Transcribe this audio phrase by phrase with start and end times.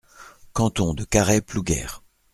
[0.53, 2.01] Canton de Carhaix-Plouguer.